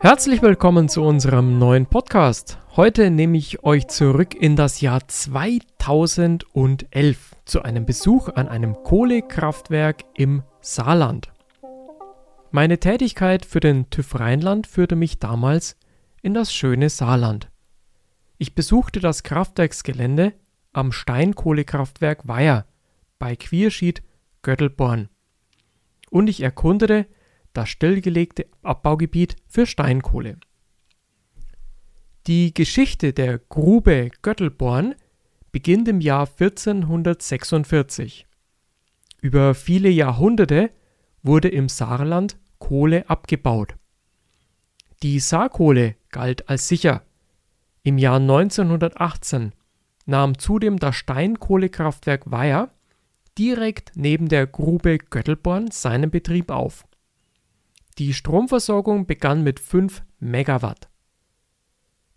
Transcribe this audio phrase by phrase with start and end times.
[0.00, 2.58] Herzlich willkommen zu unserem neuen Podcast.
[2.76, 10.04] Heute nehme ich euch zurück in das Jahr 2011 zu einem Besuch an einem Kohlekraftwerk
[10.14, 11.32] im Saarland.
[12.50, 15.76] Meine Tätigkeit für den TÜV Rheinland führte mich damals
[16.22, 17.50] in das schöne Saarland.
[18.38, 20.34] Ich besuchte das Kraftwerksgelände
[20.72, 22.66] am Steinkohlekraftwerk Weiher
[23.18, 24.02] bei Quierschied
[24.42, 25.08] Göttelborn
[26.10, 27.06] und ich erkundete
[27.56, 30.38] das stillgelegte Abbaugebiet für Steinkohle.
[32.26, 34.94] Die Geschichte der Grube Göttelborn
[35.52, 38.26] beginnt im Jahr 1446.
[39.20, 40.70] Über viele Jahrhunderte
[41.22, 43.76] wurde im Saarland Kohle abgebaut.
[45.02, 47.02] Die Saarkohle galt als sicher.
[47.82, 49.52] Im Jahr 1918
[50.04, 52.70] nahm zudem das Steinkohlekraftwerk Weiher
[53.38, 56.86] direkt neben der Grube Göttelborn seinen Betrieb auf.
[57.98, 60.90] Die Stromversorgung begann mit 5 Megawatt,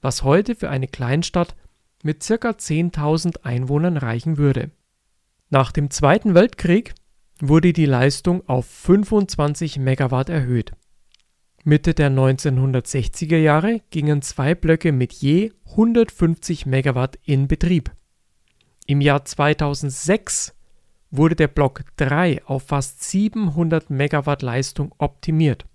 [0.01, 1.55] was heute für eine Kleinstadt
[2.03, 2.49] mit ca.
[2.49, 4.71] 10.000 Einwohnern reichen würde.
[5.49, 6.95] Nach dem Zweiten Weltkrieg
[7.39, 10.73] wurde die Leistung auf 25 Megawatt erhöht.
[11.63, 17.91] Mitte der 1960er Jahre gingen zwei Blöcke mit je 150 Megawatt in Betrieb.
[18.85, 20.55] Im Jahr 2006
[21.09, 25.68] wurde der Block 3 auf fast 700 Megawatt Leistung optimiert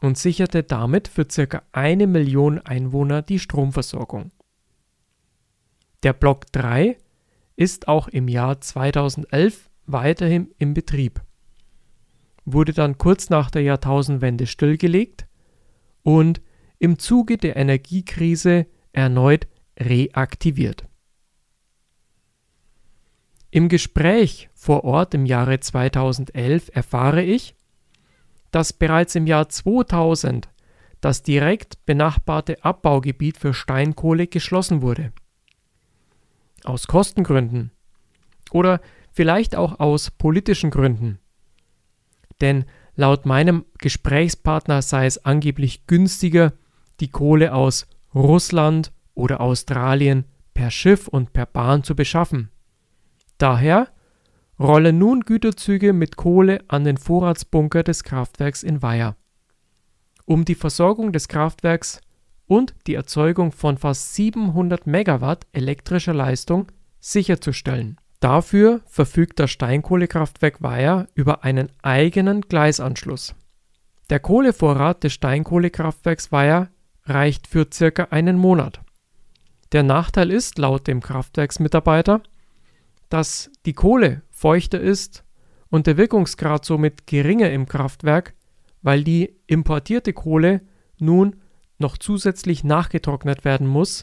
[0.00, 1.62] und sicherte damit für ca.
[1.72, 4.32] eine Million Einwohner die Stromversorgung.
[6.02, 6.96] Der Block 3
[7.56, 11.20] ist auch im Jahr 2011 weiterhin im Betrieb,
[12.44, 15.26] wurde dann kurz nach der Jahrtausendwende stillgelegt
[16.02, 16.40] und
[16.78, 19.46] im Zuge der Energiekrise erneut
[19.78, 20.86] reaktiviert.
[23.50, 27.56] Im Gespräch vor Ort im Jahre 2011 erfahre ich,
[28.50, 30.48] dass bereits im Jahr 2000
[31.00, 35.12] das direkt benachbarte Abbaugebiet für Steinkohle geschlossen wurde.
[36.64, 37.72] Aus Kostengründen
[38.50, 38.80] oder
[39.12, 41.18] vielleicht auch aus politischen Gründen.
[42.40, 42.64] Denn
[42.96, 46.52] laut meinem Gesprächspartner sei es angeblich günstiger,
[47.00, 52.50] die Kohle aus Russland oder Australien per Schiff und per Bahn zu beschaffen.
[53.38, 53.88] Daher
[54.60, 59.16] rollen nun Güterzüge mit Kohle an den Vorratsbunker des Kraftwerks in Weiher.
[60.26, 62.00] Um die Versorgung des Kraftwerks
[62.46, 66.66] und die Erzeugung von fast 700 Megawatt elektrischer Leistung
[67.00, 67.96] sicherzustellen.
[68.20, 73.34] Dafür verfügt das Steinkohlekraftwerk Weiher über einen eigenen Gleisanschluss.
[74.10, 76.68] Der Kohlevorrat des Steinkohlekraftwerks Weiher
[77.04, 78.80] reicht für circa einen Monat.
[79.72, 82.20] Der Nachteil ist laut dem Kraftwerksmitarbeiter,
[83.08, 85.22] dass die Kohle feuchter ist
[85.68, 88.34] und der Wirkungsgrad somit geringer im Kraftwerk,
[88.80, 90.62] weil die importierte Kohle
[90.98, 91.36] nun
[91.78, 94.02] noch zusätzlich nachgetrocknet werden muss,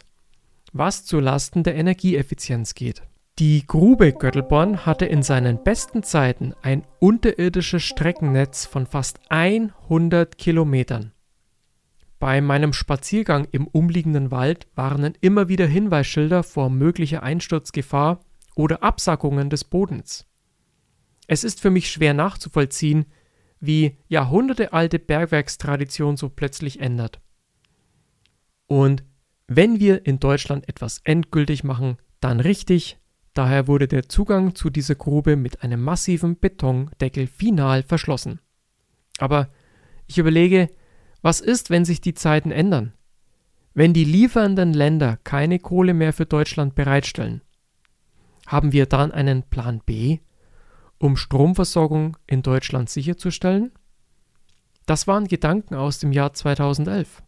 [0.74, 3.02] was zu Lasten der Energieeffizienz geht.
[3.40, 11.14] Die Grube Göttelborn hatte in seinen besten Zeiten ein unterirdisches Streckennetz von fast 100 Kilometern.
[12.20, 18.20] Bei meinem Spaziergang im umliegenden Wald warnen immer wieder Hinweisschilder vor möglicher Einsturzgefahr
[18.56, 20.27] oder Absackungen des Bodens.
[21.28, 23.06] Es ist für mich schwer nachzuvollziehen,
[23.60, 27.20] wie jahrhundertealte Bergwerkstradition so plötzlich ändert.
[28.68, 29.04] Und
[29.48, 32.98] wenn wir in Deutschland etwas endgültig machen, dann richtig,
[33.34, 38.40] daher wurde der Zugang zu dieser Grube mit einem massiven Betondeckel final verschlossen.
[39.20, 39.50] Aber
[40.06, 40.70] ich überlege,
[41.22, 42.94] was ist, wenn sich die Zeiten ändern?
[43.74, 47.42] Wenn die liefernden Länder keine Kohle mehr für Deutschland bereitstellen?
[48.46, 50.20] Haben wir dann einen Plan B,
[51.00, 53.72] um Stromversorgung in Deutschland sicherzustellen?
[54.86, 57.24] Das waren Gedanken aus dem Jahr 2011.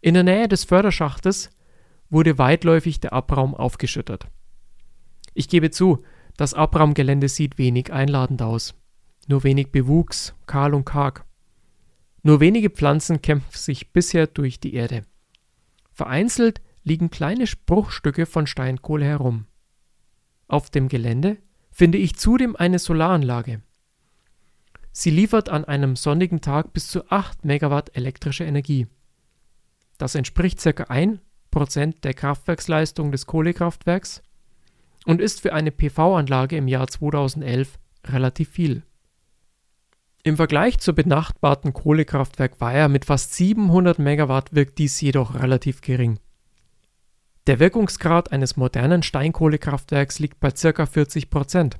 [0.00, 1.50] In der Nähe des Förderschachtes
[2.10, 4.26] wurde weitläufig der Abraum aufgeschüttet.
[5.34, 6.04] Ich gebe zu,
[6.36, 8.74] das Abraumgelände sieht wenig einladend aus.
[9.28, 11.24] Nur wenig Bewuchs, kahl und karg.
[12.22, 15.04] Nur wenige Pflanzen kämpfen sich bisher durch die Erde.
[15.92, 19.46] Vereinzelt liegen kleine Bruchstücke von Steinkohle herum.
[20.46, 21.36] Auf dem Gelände
[21.78, 23.62] finde ich zudem eine Solaranlage.
[24.90, 28.88] Sie liefert an einem sonnigen Tag bis zu 8 Megawatt elektrische Energie.
[29.96, 30.70] Das entspricht ca.
[30.70, 34.24] 1% der Kraftwerksleistung des Kohlekraftwerks
[35.06, 38.82] und ist für eine PV-Anlage im Jahr 2011 relativ viel.
[40.24, 46.18] Im Vergleich zur benachbarten Kohlekraftwerk Weiher mit fast 700 Megawatt wirkt dies jedoch relativ gering.
[47.48, 50.84] Der Wirkungsgrad eines modernen Steinkohlekraftwerks liegt bei ca.
[50.84, 51.78] 40 Prozent.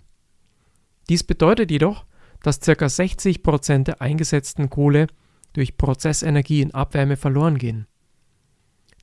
[1.11, 2.07] Dies bedeutet jedoch,
[2.43, 2.89] dass ca.
[2.89, 5.09] 60 Prozent der eingesetzten Kohle
[5.53, 7.87] durch Prozessenergie in Abwärme verloren gehen.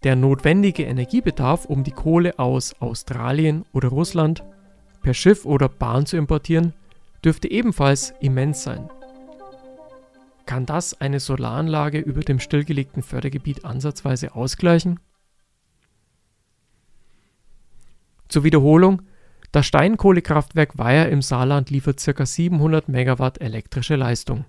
[0.04, 4.44] Der notwendige Energiebedarf, um die Kohle aus Australien oder Russland
[5.04, 6.74] per Schiff oder Bahn zu importieren,
[7.24, 8.90] dürfte ebenfalls immens sein.
[10.48, 15.00] Kann das eine Solaranlage über dem stillgelegten Fördergebiet ansatzweise ausgleichen?
[18.28, 19.02] Zur Wiederholung,
[19.52, 22.26] das Steinkohlekraftwerk Weiher im Saarland liefert ca.
[22.26, 24.46] 700 Megawatt elektrische Leistung.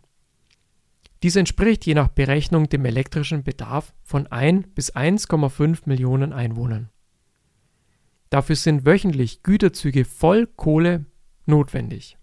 [1.23, 6.91] Dies entspricht je nach Berechnung dem elektrischen Bedarf von 1 bis 1,5 Millionen Einwohnern.
[8.31, 11.07] Dafür sind wöchentlich Güterzüge voll Kohle
[11.47, 12.19] notwendig.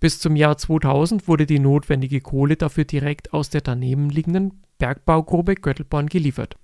[0.00, 5.54] Bis zum Jahr 2000 wurde die notwendige Kohle dafür direkt aus der daneben liegenden Bergbaugrube
[5.54, 6.56] Göttelborn geliefert.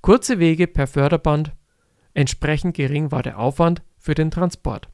[0.00, 1.52] Kurze Wege per Förderband,
[2.14, 4.88] entsprechend gering war der Aufwand für den Transport.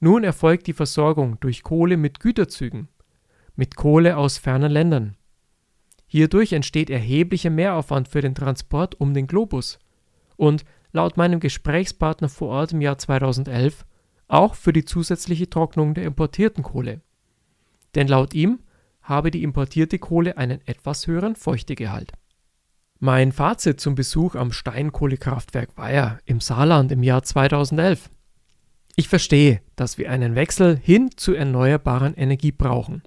[0.00, 2.88] Nun erfolgt die Versorgung durch Kohle mit Güterzügen,
[3.54, 5.16] mit Kohle aus fernen Ländern.
[6.06, 9.78] Hierdurch entsteht erheblicher Mehraufwand für den Transport um den Globus
[10.36, 13.84] und laut meinem Gesprächspartner vor Ort im Jahr 2011
[14.26, 17.02] auch für die zusätzliche Trocknung der importierten Kohle.
[17.94, 18.60] Denn laut ihm
[19.02, 22.12] habe die importierte Kohle einen etwas höheren Feuchtegehalt.
[23.02, 28.10] Mein Fazit zum Besuch am Steinkohlekraftwerk Weiher im Saarland im Jahr 2011.
[28.94, 33.02] Ich verstehe, dass wir einen Wechsel hin zu erneuerbaren Energie brauchen.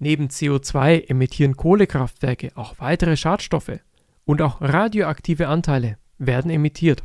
[0.00, 3.78] Neben CO2 emittieren Kohlekraftwerke auch weitere Schadstoffe
[4.24, 7.04] und auch radioaktive Anteile werden emittiert.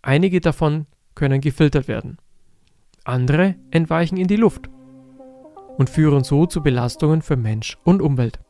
[0.00, 2.16] Einige davon können gefiltert werden.
[3.04, 4.70] Andere entweichen in die Luft
[5.76, 8.40] und führen so zu Belastungen für Mensch und Umwelt.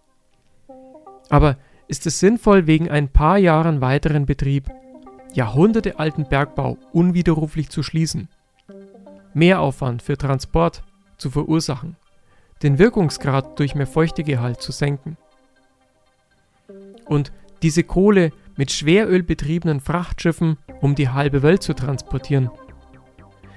[1.28, 4.70] Aber ist es sinnvoll, wegen ein paar Jahren weiteren Betrieb
[5.34, 8.28] jahrhundertealten Bergbau unwiderruflich zu schließen,
[9.34, 10.82] Mehraufwand für Transport
[11.16, 11.96] zu verursachen,
[12.62, 15.16] den Wirkungsgrad durch mehr Feuchtegehalt zu senken
[17.06, 17.32] und
[17.62, 22.50] diese Kohle mit Schweröl betriebenen Frachtschiffen um die halbe Welt zu transportieren.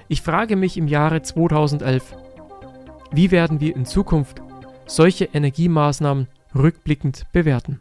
[0.08, 2.16] Ich frage mich im Jahre 2011,
[3.12, 4.42] wie werden wir in Zukunft
[4.86, 7.80] solche Energiemaßnahmen rückblickend bewerten?